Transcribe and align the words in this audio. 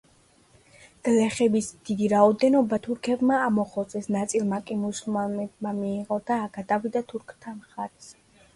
გლეხების 1.07 1.67
დიდი 1.89 2.07
რაოდენობა 2.13 2.79
თურქებმა 2.87 3.37
ამოხოცეს, 3.51 4.09
ნაწილმა 4.17 4.61
კი 4.71 4.79
მუსულმანობა 4.87 5.77
მიიღო 5.83 6.21
და 6.33 6.41
გადავიდა 6.59 7.07
თურქთა 7.13 7.59
მხარეს. 7.63 8.13